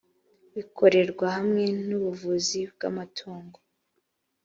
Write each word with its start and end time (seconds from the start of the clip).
bikorerwa 0.55 1.25
hamwe 1.37 1.65
n 1.87 1.89
ubuvuzi 1.97 2.59
bw 2.73 2.81
amatungo 2.89 3.57